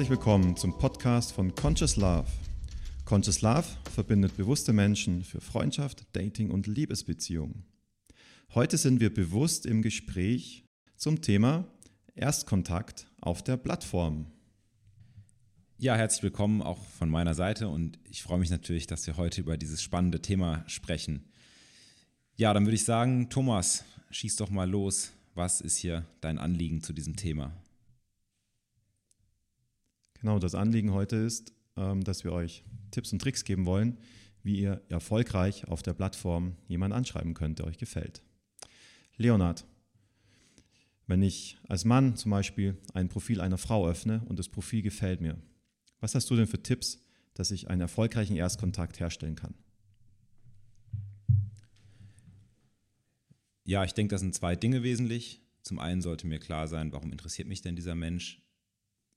[0.00, 2.24] Herzlich willkommen zum Podcast von Conscious Love.
[3.04, 7.66] Conscious Love verbindet bewusste Menschen für Freundschaft, Dating und Liebesbeziehungen.
[8.54, 10.64] Heute sind wir bewusst im Gespräch
[10.96, 11.66] zum Thema
[12.14, 14.24] Erstkontakt auf der Plattform.
[15.76, 19.42] Ja, herzlich willkommen auch von meiner Seite und ich freue mich natürlich, dass wir heute
[19.42, 21.28] über dieses spannende Thema sprechen.
[22.36, 25.12] Ja, dann würde ich sagen, Thomas, schieß doch mal los.
[25.34, 27.52] Was ist hier dein Anliegen zu diesem Thema?
[30.20, 33.98] Genau, das Anliegen heute ist, ähm, dass wir euch Tipps und Tricks geben wollen,
[34.42, 38.22] wie ihr erfolgreich auf der Plattform jemanden anschreiben könnt, der euch gefällt.
[39.16, 39.66] Leonard,
[41.06, 45.22] wenn ich als Mann zum Beispiel ein Profil einer Frau öffne und das Profil gefällt
[45.22, 45.38] mir,
[46.00, 47.02] was hast du denn für Tipps,
[47.34, 49.54] dass ich einen erfolgreichen Erstkontakt herstellen kann?
[53.64, 55.42] Ja, ich denke, das sind zwei Dinge wesentlich.
[55.62, 58.42] Zum einen sollte mir klar sein, warum interessiert mich denn dieser Mensch?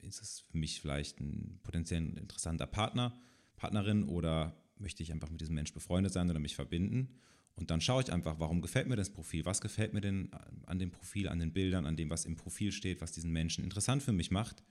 [0.04, 3.18] Ist es für mich vielleicht ein potenziell interessanter Partner,
[3.56, 7.10] Partnerin oder möchte ich einfach mit diesem Mensch befreundet sein oder mich verbinden?
[7.56, 9.46] Und dann schaue ich einfach, warum gefällt mir das Profil?
[9.46, 10.32] Was gefällt mir denn
[10.66, 13.64] an dem Profil, an den Bildern, an dem, was im Profil steht, was diesen Menschen
[13.64, 14.64] interessant für mich macht?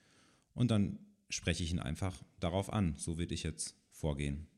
[0.55, 2.95] Und dann spreche ich ihn einfach darauf an.
[2.99, 4.49] So würde ich jetzt vorgehen.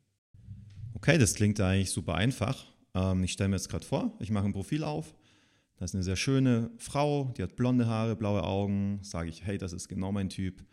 [0.95, 2.65] Okay, das klingt eigentlich super einfach.
[2.95, 5.15] Ähm, ich stelle mir jetzt gerade vor, ich mache ein Profil auf
[5.77, 9.01] das ist eine sehr schöne Frau, die hat blonde Haare, blaue Augen.
[9.03, 10.65] Sage ich, hey, das ist genau mein Typ.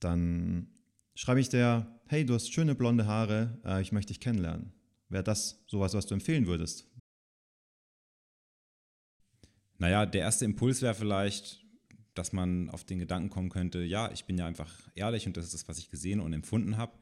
[0.00, 0.68] Dann
[1.14, 4.72] schreibe ich der, hey, du hast schöne blonde Haare, äh, ich möchte dich kennenlernen.
[5.08, 6.88] Wäre das sowas, was du empfehlen würdest?
[9.78, 11.64] Naja, der erste Impuls wäre vielleicht,
[12.14, 15.46] dass man auf den Gedanken kommen könnte, ja, ich bin ja einfach ehrlich und das
[15.46, 16.92] ist das, was ich gesehen und empfunden habe.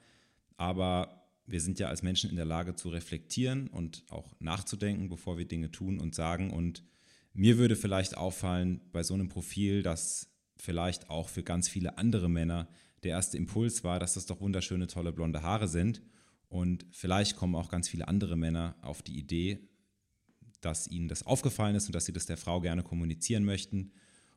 [0.57, 5.37] Aber wir sind ja als Menschen in der Lage zu reflektieren und auch nachzudenken, bevor
[5.37, 6.51] wir Dinge tun und sagen.
[6.51, 6.85] Und
[7.33, 12.29] mir würde vielleicht auffallen bei so einem Profil, dass vielleicht auch für ganz viele andere
[12.29, 12.69] Männer
[13.03, 16.03] der erste Impuls war, dass das doch wunderschöne, tolle blonde Haare sind.
[16.49, 19.61] Und vielleicht kommen auch ganz viele andere Männer auf die Idee,
[20.61, 23.93] dass ihnen das aufgefallen ist und dass sie das der Frau gerne kommunizieren möchten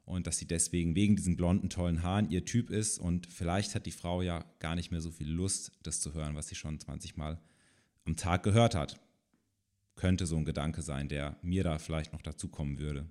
[0.06, 3.00] und dass sie deswegen wegen diesen blonden, tollen Haaren ihr Typ ist.
[3.00, 6.36] Und vielleicht hat die Frau ja gar nicht mehr so viel Lust, das zu hören,
[6.36, 7.42] was sie schon 20 Mal
[8.06, 9.03] am Tag gehört hat
[9.96, 13.06] könnte so ein Gedanke sein, der mir da vielleicht noch dazu kommen würde.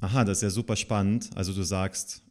[0.00, 1.30] Aha, das ist ja super spannend.
[1.34, 2.22] Also du sagst,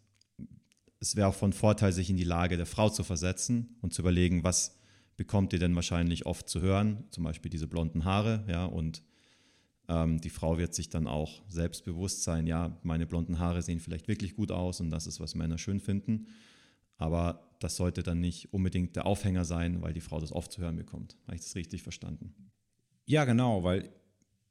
[0.99, 4.01] es wäre auch von Vorteil, sich in die Lage der Frau zu versetzen und zu
[4.01, 4.77] überlegen, was
[5.17, 9.01] bekommt ihr denn wahrscheinlich oft zu hören, zum Beispiel diese blonden Haare, ja, und
[9.87, 14.07] ähm, die Frau wird sich dann auch selbstbewusst sein, ja, meine blonden Haare sehen vielleicht
[14.07, 16.27] wirklich gut aus und das ist, was Männer schön finden.
[16.97, 20.61] Aber das sollte dann nicht unbedingt der Aufhänger sein, weil die Frau das oft zu
[20.61, 21.17] hören bekommt.
[21.25, 22.33] Habe ich das richtig verstanden?
[23.05, 23.91] Ja, genau, weil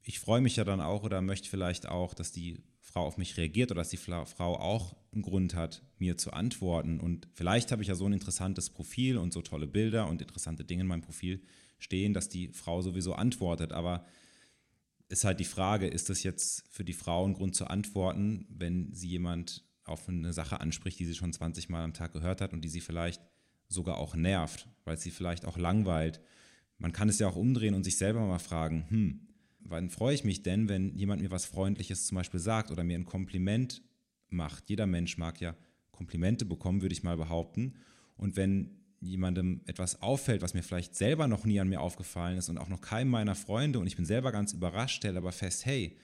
[0.01, 3.35] ich freue mich ja dann auch oder möchte vielleicht auch, dass die Frau auf mich
[3.37, 4.23] reagiert oder dass die Frau
[4.55, 6.99] auch einen Grund hat, mir zu antworten.
[6.99, 10.63] Und vielleicht habe ich ja so ein interessantes Profil und so tolle Bilder und interessante
[10.63, 11.41] Dinge in meinem Profil
[11.79, 13.73] stehen, dass die Frau sowieso antwortet.
[13.73, 14.05] Aber
[15.09, 18.93] ist halt die Frage, ist das jetzt für die Frau ein Grund zu antworten, wenn
[18.93, 22.53] sie jemand auf eine Sache anspricht, die sie schon 20 Mal am Tag gehört hat
[22.53, 23.21] und die sie vielleicht
[23.67, 26.21] sogar auch nervt, weil sie vielleicht auch langweilt
[26.77, 29.27] man kann es ja auch umdrehen und sich selber mal fragen, hm,
[29.59, 32.97] wann freue ich mich denn, wenn jemand mir was Freundliches zum Beispiel sagt oder mir
[32.97, 33.81] ein Kompliment
[34.29, 34.69] macht?
[34.69, 35.55] Jeder Mensch mag ja
[35.91, 37.75] Komplimente bekommen, würde ich mal behaupten.
[38.17, 42.49] Und wenn jemandem etwas auffällt, was mir vielleicht selber noch nie an mir aufgefallen ist
[42.49, 45.65] und auch noch keinem meiner Freunde und ich bin selber ganz überrascht, stelle aber fest,
[45.65, 45.97] hey,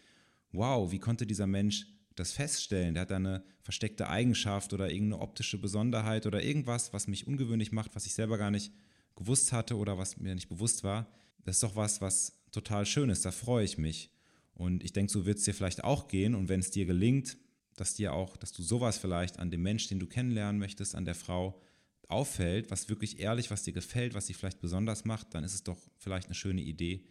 [0.51, 2.93] wow, wie konnte dieser Mensch das feststellen?
[2.93, 7.71] Der hat da eine versteckte Eigenschaft oder irgendeine optische Besonderheit oder irgendwas, was mich ungewöhnlich
[7.71, 8.71] macht, was ich selber gar nicht
[9.21, 11.07] gewusst hatte oder was mir nicht bewusst war,
[11.43, 13.23] das ist doch was, was total schön ist.
[13.23, 14.11] Da freue ich mich.
[14.53, 16.35] Und ich denke, so wird es dir vielleicht auch gehen.
[16.35, 17.37] Und wenn es dir gelingt,
[17.75, 21.05] dass dir auch, dass du sowas vielleicht an dem Mensch, den du kennenlernen möchtest, an
[21.05, 21.61] der Frau
[22.07, 25.63] auffällt, was wirklich ehrlich, was dir gefällt, was sie vielleicht besonders macht, dann ist es
[25.63, 27.05] doch vielleicht eine schöne Idee,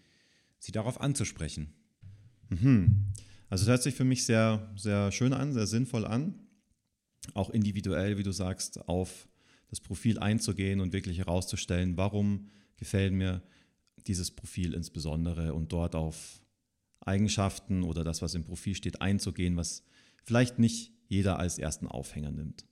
[0.58, 1.72] sie darauf anzusprechen.
[2.50, 3.06] Mhm.
[3.48, 6.34] Also das hört sich für mich sehr, sehr schön an, sehr sinnvoll an.
[7.34, 9.28] Auch individuell, wie du sagst, auf
[9.70, 13.42] das Profil einzugehen und wirklich herauszustellen, warum gefällt mir
[14.06, 16.42] dieses Profil insbesondere und dort auf
[17.00, 19.84] Eigenschaften oder das, was im Profil steht, einzugehen, was
[20.24, 22.66] vielleicht nicht jeder als ersten Aufhänger nimmt.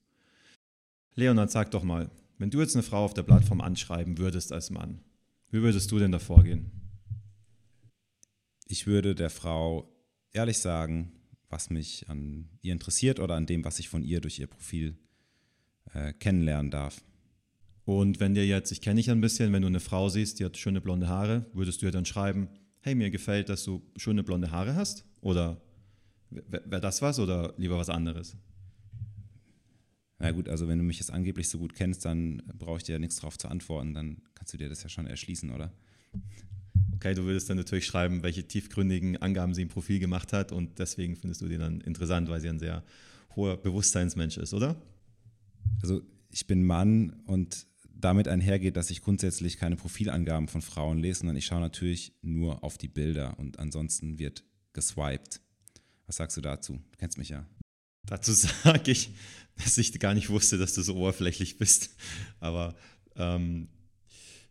[1.14, 4.70] Leonard, sag doch mal, wenn du jetzt eine Frau auf der Plattform anschreiben würdest als
[4.70, 5.00] Mann,
[5.50, 6.70] wie würdest du denn da vorgehen?
[8.66, 9.92] Ich würde der Frau
[10.32, 11.12] ehrlich sagen,
[11.48, 14.98] was mich an ihr interessiert oder an dem, was ich von ihr durch ihr Profil
[15.94, 17.02] äh, kennenlernen darf.
[17.84, 20.44] Und wenn dir jetzt, ich kenne dich ein bisschen, wenn du eine Frau siehst, die
[20.44, 22.48] hat schöne blonde Haare, würdest du ihr dann schreiben,
[22.80, 25.04] hey, mir gefällt, dass du schöne blonde Haare hast?
[25.20, 25.60] Oder
[26.30, 28.36] wäre das was oder lieber was anderes?
[30.18, 32.92] Na gut, also wenn du mich jetzt angeblich so gut kennst, dann brauche ich dir
[32.92, 35.72] ja nichts drauf zu antworten, dann kannst du dir das ja schon erschließen, oder?
[36.96, 40.78] Okay, du würdest dann natürlich schreiben, welche tiefgründigen Angaben sie im Profil gemacht hat und
[40.80, 42.82] deswegen findest du die dann interessant, weil sie ein sehr
[43.36, 44.76] hoher Bewusstseinsmensch ist, oder?
[45.82, 51.20] Also ich bin Mann und damit einhergeht, dass ich grundsätzlich keine Profilangaben von Frauen lese,
[51.20, 55.40] sondern ich schaue natürlich nur auf die Bilder und ansonsten wird geswiped.
[56.06, 56.74] Was sagst du dazu?
[56.74, 57.44] Du kennst mich ja.
[58.06, 58.32] Dazu
[58.64, 59.10] sage ich,
[59.56, 61.90] dass ich gar nicht wusste, dass du so oberflächlich bist.
[62.40, 62.76] Aber
[63.16, 63.68] ähm,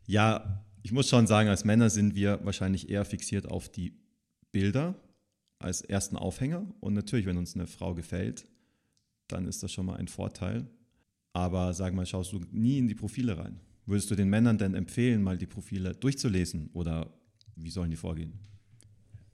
[0.06, 3.94] ja, ich muss schon sagen, als Männer sind wir wahrscheinlich eher fixiert auf die
[4.52, 4.96] Bilder
[5.60, 6.66] als ersten Aufhänger.
[6.80, 8.46] Und natürlich, wenn uns eine Frau gefällt,
[9.28, 10.68] dann ist das schon mal ein Vorteil.
[11.38, 13.60] Aber sag mal, schaust du nie in die Profile rein?
[13.86, 17.14] Würdest du den Männern denn empfehlen, mal die Profile durchzulesen oder
[17.56, 18.40] wie sollen die vorgehen?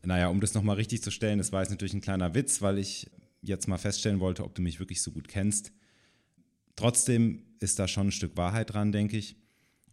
[0.03, 2.77] Naja, um das nochmal richtig zu stellen, das war jetzt natürlich ein kleiner Witz, weil
[2.77, 3.09] ich
[3.41, 5.71] jetzt mal feststellen wollte, ob du mich wirklich so gut kennst.
[6.75, 9.37] Trotzdem ist da schon ein Stück Wahrheit dran, denke ich.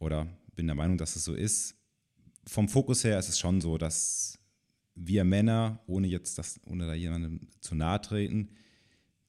[0.00, 0.26] Oder
[0.56, 1.76] bin der Meinung, dass es so ist.
[2.44, 4.36] Vom Fokus her ist es schon so, dass
[4.96, 8.48] wir Männer, ohne jetzt das, ohne da jemandem zu nahe treten,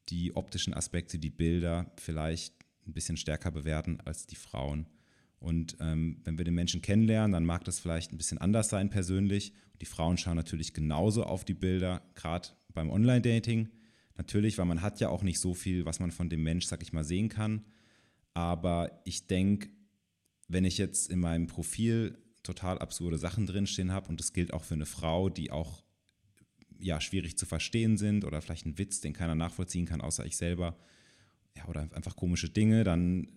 [0.10, 4.88] die optischen Aspekte, die Bilder vielleicht ein bisschen stärker bewerten als die Frauen.
[5.40, 8.90] Und ähm, wenn wir den Menschen kennenlernen, dann mag das vielleicht ein bisschen anders sein
[8.90, 9.54] persönlich.
[9.82, 13.70] Die Frauen schauen natürlich genauso auf die Bilder, gerade beim Online-Dating.
[14.18, 16.84] Natürlich, weil man hat ja auch nicht so viel, was man von dem Mensch, sag
[16.84, 17.66] ich mal, sehen kann.
[18.36, 19.70] Aber ich denke,
[20.48, 24.64] wenn ich jetzt in meinem Profil total absurde Sachen drinstehen habe und das gilt auch
[24.64, 25.84] für eine Frau, die auch
[26.80, 30.38] ja, schwierig zu verstehen sind oder vielleicht ein Witz, den keiner nachvollziehen kann, außer ich
[30.38, 30.78] selber,
[31.56, 33.28] ja, oder einfach komische Dinge, dann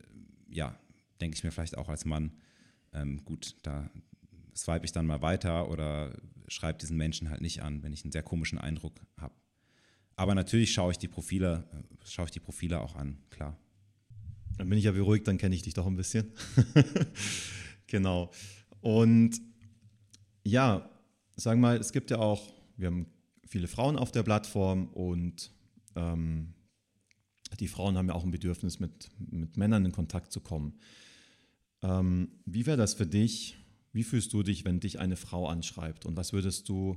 [0.49, 0.79] ja,
[1.21, 2.33] denke ich mir vielleicht auch als Mann,
[2.93, 3.91] ähm, gut, da
[4.57, 6.17] swipe ich dann mal weiter oder
[6.49, 9.35] schreibe diesen Menschen halt nicht an, wenn ich einen sehr komischen Eindruck habe.
[10.17, 13.59] Aber natürlich schaue ich die Profile, äh, schaue ich die Profile auch an, klar.
[14.57, 16.33] Dann bin ich ja beruhigt, dann kenne ich dich doch ein bisschen.
[17.89, 18.31] genau.
[18.81, 19.41] Und
[20.45, 20.89] ja,
[21.35, 23.07] sagen wir mal, es gibt ja auch, wir haben
[23.49, 25.51] viele Frauen auf der Plattform und
[25.97, 26.55] ähm,
[27.61, 30.75] die Frauen haben ja auch ein Bedürfnis, mit, mit Männern in Kontakt zu kommen.
[31.83, 33.57] Ähm, wie wäre das für dich?
[33.93, 36.07] Wie fühlst du dich, wenn dich eine Frau anschreibt?
[36.07, 36.97] Und was würdest du,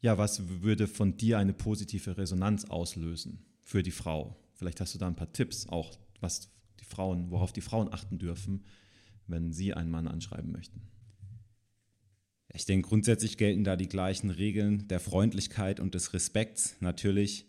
[0.00, 4.36] ja, was würde von dir eine positive Resonanz auslösen für die Frau?
[4.54, 8.18] Vielleicht hast du da ein paar Tipps, auch was die Frauen, worauf die Frauen achten
[8.18, 8.64] dürfen,
[9.26, 10.82] wenn sie einen Mann anschreiben möchten.
[12.52, 16.76] Ich denke, grundsätzlich gelten da die gleichen Regeln der Freundlichkeit und des Respekts.
[16.80, 17.46] Natürlich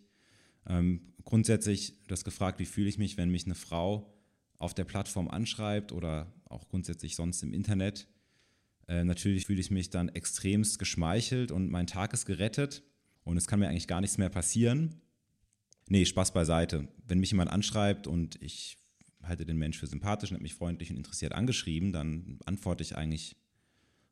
[0.67, 4.13] ähm, grundsätzlich, du hast gefragt, wie fühle ich mich, wenn mich eine Frau
[4.57, 8.07] auf der Plattform anschreibt oder auch grundsätzlich sonst im Internet.
[8.87, 12.83] Äh, natürlich fühle ich mich dann extremst geschmeichelt und mein Tag ist gerettet
[13.23, 15.01] und es kann mir eigentlich gar nichts mehr passieren.
[15.87, 16.87] Nee, Spaß beiseite.
[17.07, 18.77] Wenn mich jemand anschreibt und ich
[19.23, 22.95] halte den Mensch für sympathisch und habe mich freundlich und interessiert angeschrieben, dann antworte ich
[22.95, 23.35] eigentlich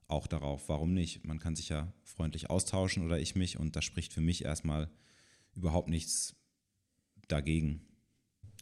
[0.08, 1.26] auch darauf, warum nicht?
[1.26, 4.90] Man kann sich ja freundlich austauschen oder ich mich und da spricht für mich erstmal
[5.56, 6.36] überhaupt nichts
[7.32, 7.82] dagegen.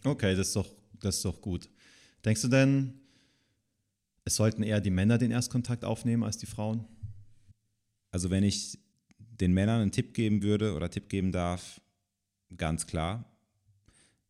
[0.04, 0.70] Okay, das ist doch,
[1.00, 1.70] das ist doch gut.
[2.24, 2.94] Denkst du denn,
[4.26, 6.86] es sollten eher die Männer den Erstkontakt aufnehmen als die Frauen?
[8.12, 8.78] Also wenn ich
[9.18, 11.82] den Männern einen Tipp geben würde oder Tipp geben darf,
[12.56, 13.26] ganz klar.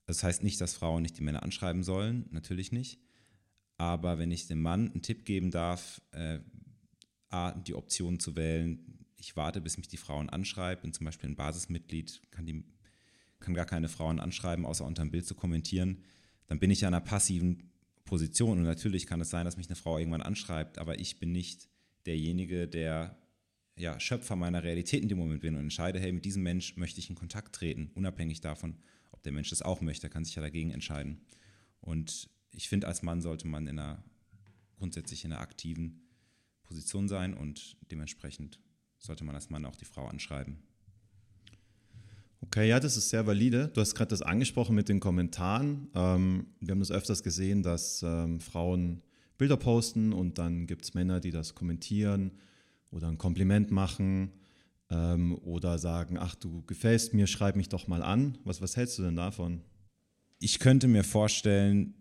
[0.06, 3.00] Das heißt nicht, dass Frauen nicht die Männer anschreiben sollen, natürlich nicht.
[3.78, 6.40] Aber wenn ich dem Mann einen Tipp geben darf, äh,
[7.30, 11.30] A, die Option zu wählen, ich warte, bis mich die Frauen anschreiben, bin zum Beispiel
[11.30, 12.64] ein Basismitglied, kann, die,
[13.40, 16.04] kann gar keine Frauen anschreiben, außer unter einem Bild zu kommentieren,
[16.48, 17.72] dann bin ich ja in einer passiven
[18.06, 18.58] Position.
[18.58, 21.70] Und natürlich kann es sein, dass mich eine Frau irgendwann anschreibt, aber ich bin nicht
[22.06, 23.18] derjenige, der
[23.78, 27.00] ja, Schöpfer meiner Realität in dem Moment bin und entscheide, hey, mit diesem Mensch möchte
[27.00, 28.78] ich in Kontakt treten, unabhängig davon,
[29.12, 31.22] ob der Mensch das auch möchte, kann sich ja dagegen entscheiden.
[31.80, 34.04] Und ich finde, als Mann sollte man in einer,
[34.78, 36.08] grundsätzlich in einer aktiven
[36.64, 38.60] Position sein und dementsprechend
[38.98, 40.58] sollte man als Mann auch die Frau anschreiben.
[42.42, 43.70] Okay, ja, das ist sehr valide.
[43.74, 45.90] Du hast gerade das angesprochen mit den Kommentaren.
[45.96, 49.02] Ähm, wir haben das öfters gesehen, dass ähm, Frauen
[49.38, 52.32] Bilder posten und dann gibt es Männer, die das kommentieren
[52.92, 54.32] oder ein Kompliment machen
[54.90, 58.38] ähm, oder sagen, ach, du gefällst mir, schreib mich doch mal an.
[58.44, 59.62] Was, was hältst du denn davon?
[60.40, 61.96] Ich könnte mir vorstellen,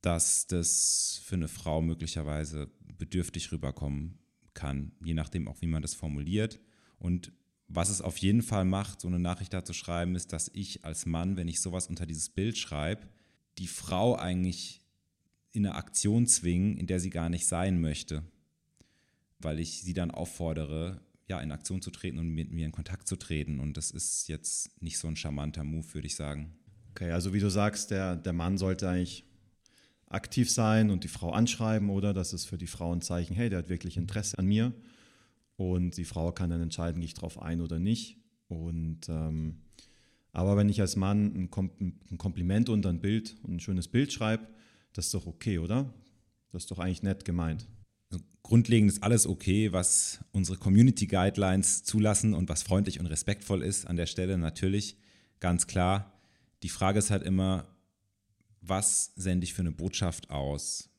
[0.00, 4.18] dass das für eine Frau möglicherweise bedürftig rüberkommen
[4.54, 6.60] kann, je nachdem auch, wie man das formuliert.
[6.98, 7.32] Und
[7.68, 10.84] was es auf jeden Fall macht, so eine Nachricht da zu schreiben, ist, dass ich
[10.84, 13.08] als Mann, wenn ich sowas unter dieses Bild schreibe,
[13.58, 14.80] die Frau eigentlich
[15.52, 18.22] in eine Aktion zwingen, in der sie gar nicht sein möchte.
[19.38, 23.08] Weil ich sie dann auffordere, ja, in Aktion zu treten und mit mir in Kontakt
[23.08, 23.58] zu treten.
[23.58, 26.54] Und das ist jetzt nicht so ein charmanter Move, würde ich sagen.
[26.90, 29.24] Okay, also wie du sagst, der, der Mann sollte eigentlich
[30.08, 32.14] aktiv sein und die Frau anschreiben, oder?
[32.14, 34.72] Das ist für die Frau ein Zeichen, hey, der hat wirklich Interesse an mir.
[35.56, 38.18] Und die Frau kann dann entscheiden, gehe ich drauf ein oder nicht.
[38.48, 39.62] Und ähm,
[40.32, 43.88] aber wenn ich als Mann ein, Kom ein Kompliment unter ein Bild und ein schönes
[43.88, 44.46] Bild schreibe,
[44.92, 45.92] das ist doch okay, oder?
[46.52, 47.66] Das ist doch eigentlich nett gemeint.
[48.10, 53.62] Also grundlegend ist alles okay, was unsere Community Guidelines zulassen und was freundlich und respektvoll
[53.62, 54.98] ist an der Stelle natürlich,
[55.40, 56.12] ganz klar.
[56.62, 57.66] Die Frage ist halt immer,
[58.60, 60.90] was sende ich für eine Botschaft aus?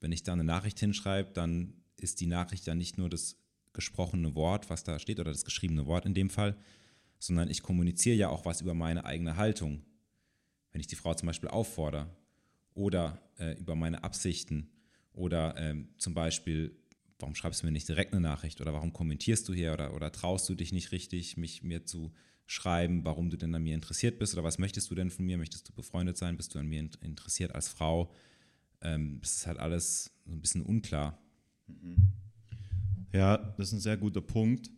[0.00, 3.36] Wenn ich da eine Nachricht hinschreibe, dann ist die Nachricht ja nicht nur das
[3.76, 6.56] gesprochene Wort, was da steht, oder das geschriebene Wort in dem Fall,
[7.18, 9.84] sondern ich kommuniziere ja auch was über meine eigene Haltung.
[10.72, 12.10] Wenn ich die Frau zum Beispiel auffordere
[12.74, 14.70] oder äh, über meine Absichten
[15.12, 16.76] oder ähm, zum Beispiel,
[17.18, 20.12] warum schreibst du mir nicht direkt eine Nachricht oder warum kommentierst du hier oder, oder
[20.12, 22.12] traust du dich nicht richtig, mich mir zu
[22.46, 25.38] schreiben, warum du denn an mir interessiert bist oder was möchtest du denn von mir?
[25.38, 26.36] Möchtest du befreundet sein?
[26.36, 28.12] Bist du an mir interessiert als Frau?
[28.82, 31.18] Ähm, das ist halt alles so ein bisschen unklar.
[33.16, 34.70] Ja, das ist ein sehr guter Punkt.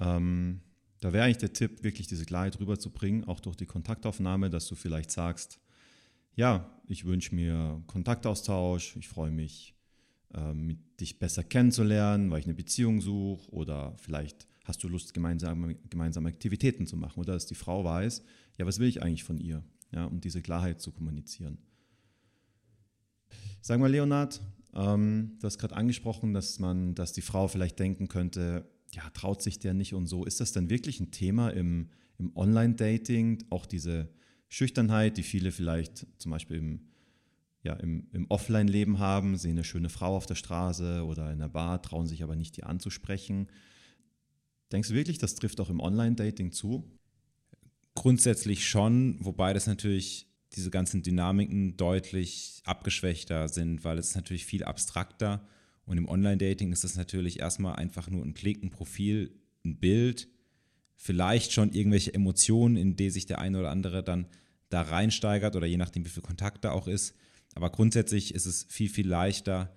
[0.00, 0.62] Ähm,
[1.00, 4.74] da wäre eigentlich der Tipp, wirklich diese Klarheit rüberzubringen, auch durch die Kontaktaufnahme, dass du
[4.74, 5.60] vielleicht sagst,
[6.34, 9.74] ja, ich wünsche mir Kontaktaustausch, ich freue mich,
[10.32, 15.74] ähm, dich besser kennenzulernen, weil ich eine Beziehung suche oder vielleicht hast du Lust, gemeinsame,
[15.90, 18.22] gemeinsame Aktivitäten zu machen oder dass die Frau weiß,
[18.56, 21.58] ja, was will ich eigentlich von ihr, ja, um diese Klarheit zu kommunizieren.
[23.60, 24.40] Sag mal, Leonard,
[24.74, 29.42] ähm, du hast gerade angesprochen, dass man, dass die Frau vielleicht denken könnte, ja, traut
[29.42, 30.24] sich der nicht und so.
[30.24, 34.08] Ist das denn wirklich ein Thema im, im Online-Dating, auch diese
[34.48, 36.80] Schüchternheit, die viele vielleicht zum Beispiel im,
[37.62, 41.48] ja, im, im Offline-Leben haben, sehen eine schöne Frau auf der Straße oder in der
[41.48, 43.48] Bar, trauen sich aber nicht, die anzusprechen.
[44.72, 46.90] Denkst du wirklich, das trifft auch im Online-Dating zu?
[47.94, 54.64] Grundsätzlich schon, wobei das natürlich diese ganzen Dynamiken deutlich abgeschwächter sind, weil es natürlich viel
[54.64, 55.46] abstrakter
[55.84, 60.28] und im Online-Dating ist das natürlich erstmal einfach nur ein Klick, ein Profil, ein Bild
[60.98, 64.26] vielleicht schon irgendwelche Emotionen, in die sich der eine oder andere dann
[64.68, 67.14] da reinsteigert oder je nachdem, wie viel Kontakt da auch ist.
[67.54, 69.74] Aber grundsätzlich ist es viel, viel leichter,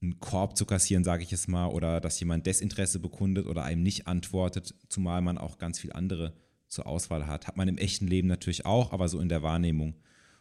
[0.00, 3.82] einen Korb zu kassieren, sage ich es mal, oder dass jemand Desinteresse bekundet oder einem
[3.82, 6.34] nicht antwortet, zumal man auch ganz viel andere
[6.68, 7.48] zur Auswahl hat.
[7.48, 9.94] Hat man im echten Leben natürlich auch, aber so in der Wahrnehmung.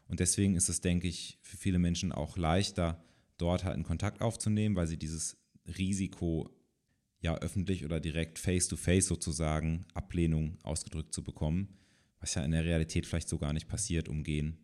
[0.08, 3.04] Und deswegen ist es, denke ich, für viele Menschen auch leichter,
[3.38, 5.38] dort halt einen Kontakt aufzunehmen, weil sie dieses
[5.78, 6.50] Risiko
[7.20, 11.78] ja öffentlich oder direkt face-to-face -face sozusagen Ablehnung ausgedrückt zu bekommen,
[12.20, 14.58] was ja in der Realität vielleicht so gar nicht passiert, umgehen.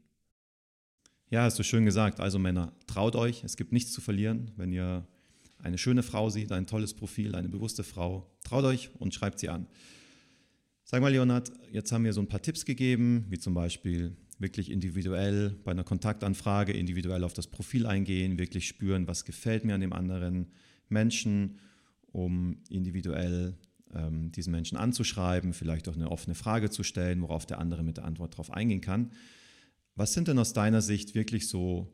[1.29, 2.19] Ja, hast du schön gesagt.
[2.19, 4.51] Also Männer, traut euch, es gibt nichts zu verlieren.
[4.55, 5.07] Wenn ihr
[5.57, 9.49] eine schöne Frau seht, ein tolles Profil, eine bewusste Frau, traut euch und schreibt sie
[9.49, 9.67] an.
[10.83, 14.69] Sag mal, Leonard, jetzt haben wir so ein paar Tipps gegeben, wie zum Beispiel wirklich
[14.69, 19.81] individuell bei einer Kontaktanfrage individuell auf das Profil eingehen, wirklich spüren, was gefällt mir an
[19.81, 20.51] dem anderen
[20.89, 21.57] Menschen
[22.11, 23.57] um individuell
[23.91, 27.97] ähm, diesen Menschen anzuschreiben, vielleicht auch eine offene Frage zu stellen, worauf der andere mit
[27.97, 29.11] der Antwort darauf eingehen kann.
[29.95, 31.91] Was sind denn aus deiner Sicht wirklich so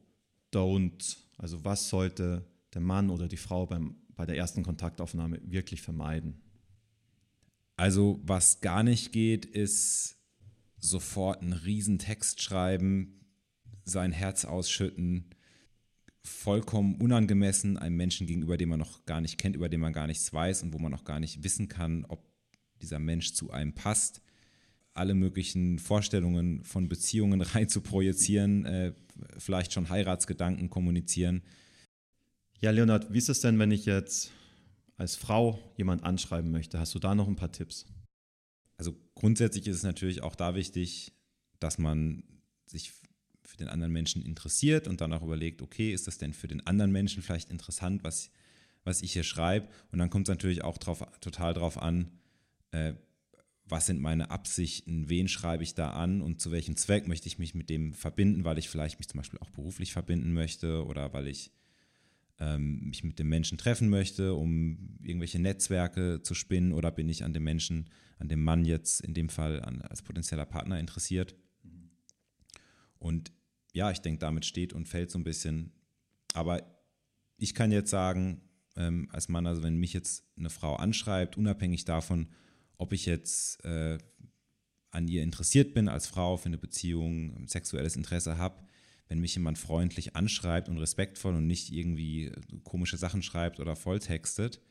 [0.53, 1.17] Don't?
[1.37, 6.41] Also was sollte der Mann oder die Frau beim, bei der ersten Kontaktaufnahme wirklich vermeiden?
[7.77, 10.18] Also was gar nicht geht, ist
[10.79, 13.19] sofort einen riesen Text schreiben,
[13.85, 15.29] sein Herz ausschütten,
[16.23, 20.07] vollkommen unangemessen einem Menschen gegenüber, den man noch gar nicht kennt, über den man gar
[20.07, 22.27] nichts weiß und wo man auch gar nicht wissen kann, ob
[22.81, 24.21] dieser Mensch zu einem passt.
[24.93, 28.93] Alle möglichen Vorstellungen von Beziehungen rein zu projizieren, äh,
[29.37, 31.41] vielleicht schon Heiratsgedanken kommunizieren.
[32.59, 34.31] Ja, Leonard, wie ist es denn, wenn ich jetzt
[34.97, 36.79] als Frau jemand anschreiben möchte?
[36.79, 37.85] Hast du da noch ein paar Tipps?
[38.79, 41.11] Also grundsätzlich ist es natürlich auch da wichtig,
[41.59, 42.23] dass man
[42.65, 42.93] sich
[43.43, 46.65] für den anderen Menschen interessiert und dann auch überlegt, okay, ist das denn für den
[46.65, 48.31] anderen Menschen vielleicht interessant, was,
[48.85, 49.67] was ich hier schreibe?
[49.91, 52.09] Und dann kommt es natürlich auch drauf, total drauf an,
[52.71, 52.93] äh,
[53.65, 57.37] was sind meine Absichten, wen schreibe ich da an und zu welchem Zweck möchte ich
[57.37, 61.11] mich mit dem verbinden, weil ich vielleicht mich zum Beispiel auch beruflich verbinden möchte oder
[61.11, 61.51] weil ich
[62.39, 67.23] ähm, mich mit dem Menschen treffen möchte, um irgendwelche Netzwerke zu spinnen oder bin ich
[67.23, 71.35] an dem Menschen, an dem Mann jetzt in dem Fall an, als potenzieller Partner interessiert.
[72.97, 73.31] Und
[73.73, 75.71] ja, ich denke, damit steht und fällt so ein bisschen.
[76.33, 76.63] Aber
[77.37, 78.41] ich kann jetzt sagen,
[78.75, 82.27] ähm, als Mann, also wenn mich jetzt eine Frau anschreibt, unabhängig davon,
[82.77, 83.97] ob ich jetzt äh,
[84.91, 88.63] an ihr interessiert bin als Frau für eine Beziehung, sexuelles Interesse habe,
[89.09, 93.75] wenn mich jemand freundlich anschreibt und respektvoll und nicht irgendwie äh, komische Sachen schreibt oder
[93.75, 94.61] volltextet,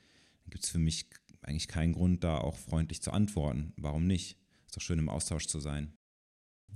[0.45, 1.11] dann gibt es für mich
[1.43, 3.73] eigentlich keinen Grund, da auch freundlich zu antworten.
[3.77, 4.39] Warum nicht?
[4.67, 5.93] Ist doch schön, im Austausch zu sein.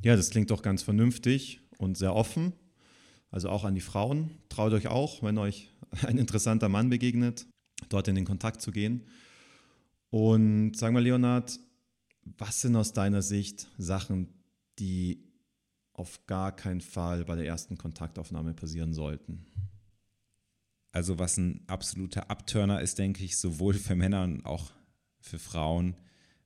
[0.02, 2.52] Ja, das klingt doch ganz vernünftig und sehr offen.
[3.30, 4.30] Also auch an die Frauen.
[4.48, 5.70] Traut euch auch, wenn euch
[6.06, 7.46] ein interessanter Mann begegnet,
[7.88, 9.06] dort in den Kontakt zu gehen.
[10.10, 11.58] Und sag mal, Leonhard,
[12.24, 14.28] was sind aus deiner Sicht Sachen,
[14.78, 15.31] die
[15.92, 19.46] auf gar keinen Fall bei der ersten Kontaktaufnahme passieren sollten?
[20.92, 24.72] Also was ein absoluter Abturner ist, denke ich, sowohl für Männer und auch
[25.20, 25.96] für Frauen,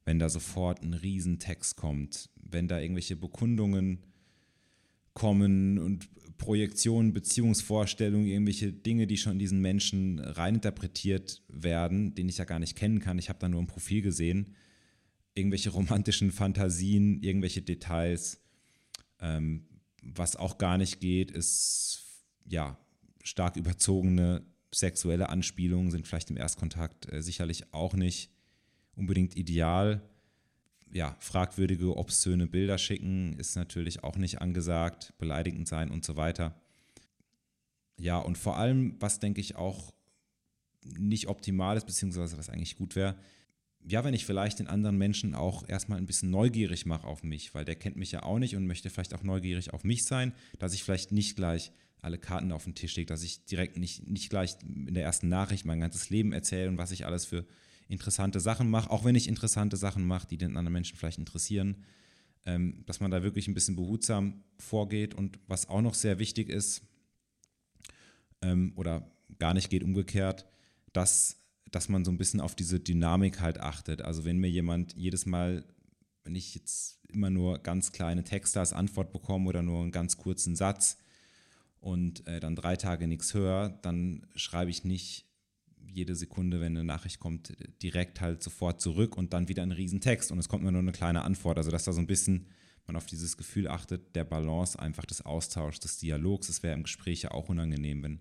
[0.05, 4.05] wenn da sofort ein Riesentext kommt, wenn da irgendwelche Bekundungen
[5.15, 12.39] kommen und Projektionen, Beziehungsvorstellungen, irgendwelche Dinge, die schon in diesen Menschen reininterpretiert werden, den ich
[12.39, 13.19] ja gar nicht kennen kann.
[13.19, 14.55] Ich habe da nur ein Profil gesehen.
[15.35, 18.46] Irgendwelche romantischen Fantasien, irgendwelche Details.
[19.21, 19.67] Ähm,
[20.03, 22.05] was auch gar nicht geht, ist
[22.45, 22.79] ja
[23.23, 24.45] stark überzogene
[24.75, 28.31] sexuelle Anspielungen sind vielleicht im Erstkontakt äh, sicherlich auch nicht
[28.95, 30.03] unbedingt ideal.
[30.93, 36.61] Ja, fragwürdige, obszöne Bilder schicken ist natürlich auch nicht angesagt, beleidigend sein und so weiter.
[37.99, 39.93] Ja, und vor allem, was denke ich auch
[40.85, 43.17] nicht optimal ist, beziehungsweise was eigentlich gut wäre,
[43.89, 47.55] ja, wenn ich vielleicht den anderen Menschen auch erstmal ein bisschen neugierig mache auf mich,
[47.55, 50.33] weil der kennt mich ja auch nicht und möchte vielleicht auch neugierig auf mich sein,
[50.59, 54.07] dass ich vielleicht nicht gleich alle Karten auf den Tisch lege, dass ich direkt nicht,
[54.07, 57.47] nicht gleich in der ersten Nachricht mein ganzes Leben erzähle und was ich alles für
[57.89, 61.85] interessante Sachen mache, auch wenn ich interessante Sachen mache, die den anderen Menschen vielleicht interessieren,
[62.45, 66.49] ähm, dass man da wirklich ein bisschen behutsam vorgeht und was auch noch sehr wichtig
[66.49, 66.83] ist
[68.43, 70.47] ähm, oder gar nicht geht umgekehrt,
[70.93, 71.37] dass,
[71.71, 74.03] dass man so ein bisschen auf diese Dynamik halt achtet.
[74.03, 75.65] Also wenn mir jemand jedes Mal,
[76.25, 80.17] wenn ich jetzt immer nur ganz kleine Texte als Antwort bekomme oder nur einen ganz
[80.17, 80.99] kurzen Satz
[81.81, 85.27] und äh, dann drei Tage nichts höre, dann schreibe ich nicht
[85.89, 90.31] jede Sekunde, wenn eine Nachricht kommt, direkt halt sofort zurück und dann wieder ein Riesentext
[90.31, 91.59] und es kommt mir nur eine kleine Antwort.
[91.59, 92.47] Also dass da so ein bisschen
[92.87, 96.49] man auf dieses Gefühl achtet, der Balance einfach des Austauschs, des Dialogs.
[96.49, 98.21] Es wäre im Gespräch ja auch unangenehm, wenn,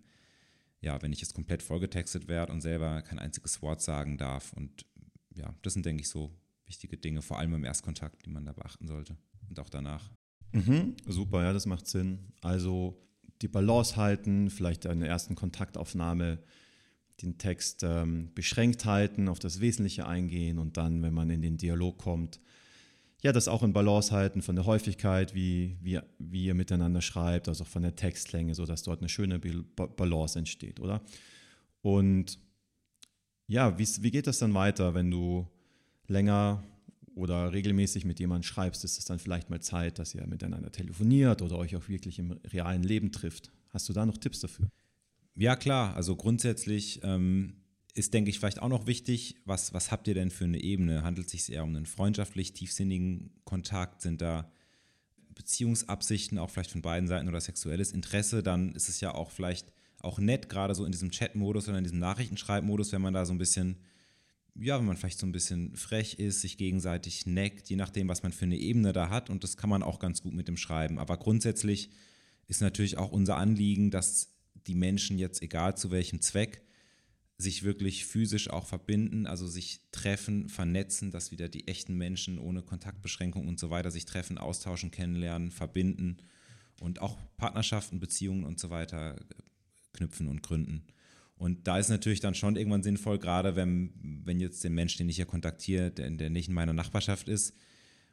[0.86, 4.54] ja, wenn ich jetzt komplett vollgetextet werde und selber kein einziges Wort sagen darf.
[4.54, 4.86] Und
[5.36, 6.32] ja, das sind, denke ich, so
[6.68, 9.18] wichtige Dinge, vor allem im Erstkontakt, die man da beachten sollte
[9.50, 10.12] und auch danach.
[10.52, 12.20] Mhm, super, ja, das macht Sinn.
[12.42, 13.02] Also
[13.42, 16.40] die Balance halten, vielleicht eine ersten Kontaktaufnahme
[17.22, 21.58] den Text ähm, beschränkt halten, auf das Wesentliche eingehen und dann, wenn man in den
[21.58, 22.40] Dialog kommt,
[23.22, 27.48] ja, das auch in Balance halten von der Häufigkeit, wie, wie, wie ihr miteinander schreibt,
[27.48, 31.02] also von der Textlänge, sodass dort eine schöne Balance entsteht, oder?
[31.82, 32.40] Und
[33.48, 35.48] ja, wie, wie geht das dann weiter, wenn du
[36.08, 36.64] länger
[37.16, 38.84] oder regelmäßig mit jemandem schreibst?
[38.84, 42.32] Ist es dann vielleicht mal Zeit, dass ihr miteinander telefoniert oder euch auch wirklich im
[42.32, 43.52] realen Leben trifft?
[43.70, 44.70] Hast du da noch Tipps dafür?
[45.36, 45.96] Ja, klar.
[45.96, 47.54] Also grundsätzlich ähm,
[47.96, 51.04] ist, denke ich, vielleicht auch noch wichtig, was, was habt ihr denn für eine Ebene?
[51.04, 54.02] Handelt es sich eher um einen freundschaftlich tiefsinnigen Kontakt?
[54.02, 54.52] Sind da
[55.34, 58.44] Beziehungsabsichten auch vielleicht von beiden Seiten oder sexuelles Interesse?
[58.44, 61.86] Dann ist es ja auch vielleicht auch nett, gerade so in diesem Chat-Modus oder in
[61.86, 63.78] diesem Nachrichtenschreibmodus, wenn man da so ein bisschen,
[64.56, 68.24] ja, wenn man vielleicht so ein bisschen frech ist, sich gegenseitig neckt, je nachdem, was
[68.24, 69.30] man für eine Ebene da hat.
[69.30, 71.00] Und das kann man auch ganz gut mit dem Schreiben.
[71.00, 71.92] Aber grundsätzlich
[72.48, 74.34] ist natürlich auch unser Anliegen, dass
[74.68, 76.65] die Menschen jetzt, egal zu welchem Zweck,
[77.38, 82.62] sich wirklich physisch auch verbinden, also sich treffen, vernetzen, dass wieder die echten Menschen ohne
[82.62, 86.18] Kontaktbeschränkung und so weiter sich treffen, austauschen, kennenlernen, verbinden
[86.80, 89.18] und auch Partnerschaften, Beziehungen und so weiter
[89.94, 90.86] knüpfen und gründen.
[91.38, 95.10] Und da ist natürlich dann schon irgendwann sinnvoll, gerade wenn, wenn jetzt der Mensch, den
[95.10, 97.54] ich hier kontaktiere, der, der nicht in meiner Nachbarschaft ist,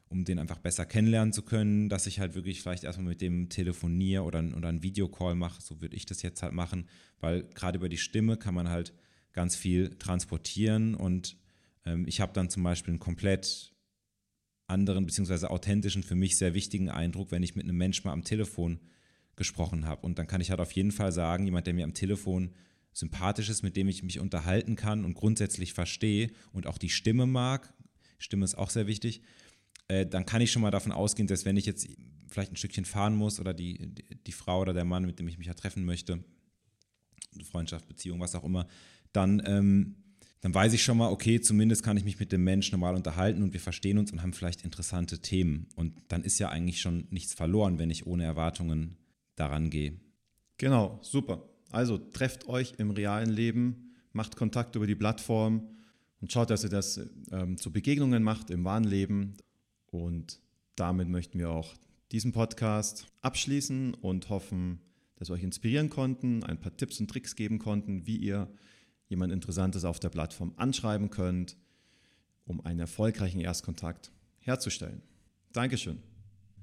[0.09, 3.47] um den einfach besser kennenlernen zu können, dass ich halt wirklich vielleicht erstmal mit dem
[3.47, 6.89] telefoniere oder, oder einen Videocall mache, so würde ich das jetzt halt machen,
[7.21, 8.93] weil gerade über die Stimme kann man halt
[9.33, 11.37] ganz viel transportieren und
[11.85, 13.73] ähm, ich habe dann zum Beispiel einen komplett
[14.67, 18.23] anderen beziehungsweise authentischen, für mich sehr wichtigen Eindruck, wenn ich mit einem Menschen mal am
[18.23, 18.79] Telefon
[19.35, 20.05] gesprochen habe.
[20.05, 22.53] Und dann kann ich halt auf jeden Fall sagen, jemand, der mir am Telefon
[22.93, 27.25] sympathisch ist, mit dem ich mich unterhalten kann und grundsätzlich verstehe und auch die Stimme
[27.25, 27.73] mag,
[28.19, 29.21] Stimme ist auch sehr wichtig,
[29.87, 31.87] äh, dann kann ich schon mal davon ausgehen, dass wenn ich jetzt
[32.29, 35.27] vielleicht ein Stückchen fahren muss oder die, die, die Frau oder der Mann, mit dem
[35.27, 36.23] ich mich ja treffen möchte,
[37.43, 38.67] Freundschaft, Beziehung, was auch immer,
[39.13, 39.95] dann, ähm,
[40.41, 43.43] dann weiß ich schon mal, okay, zumindest kann ich mich mit dem Menschen normal unterhalten
[43.43, 45.67] und wir verstehen uns und haben vielleicht interessante Themen.
[45.75, 48.97] Und dann ist ja eigentlich schon nichts verloren, wenn ich ohne Erwartungen
[49.35, 49.93] daran gehe.
[50.57, 51.47] Genau, super.
[51.71, 55.69] Also trefft euch im realen Leben, macht Kontakt über die Plattform
[56.19, 56.99] und schaut, dass ihr das
[57.31, 59.35] ähm, zu Begegnungen macht im wahren Leben.
[59.87, 60.39] Und
[60.75, 61.73] damit möchten wir auch
[62.11, 64.79] diesen Podcast abschließen und hoffen,
[65.15, 68.47] dass wir euch inspirieren konnten, ein paar Tipps und Tricks geben konnten, wie ihr
[69.07, 71.57] jemand Interessantes auf der Plattform anschreiben könnt,
[72.45, 75.01] um einen erfolgreichen Erstkontakt herzustellen.
[75.51, 76.01] Dankeschön.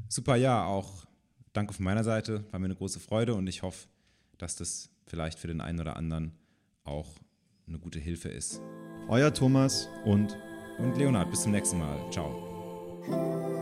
[0.08, 1.06] Super, ja, auch
[1.52, 2.44] danke von meiner Seite.
[2.50, 3.88] War mir eine große Freude und ich hoffe,
[4.38, 6.32] dass das vielleicht für den einen oder anderen
[6.84, 7.08] auch
[7.66, 8.60] eine gute Hilfe ist.
[9.08, 10.36] Euer Thomas und
[10.80, 11.30] und Leonhard.
[11.30, 12.10] Bis zum nächsten Mal.
[12.10, 13.59] Ciao.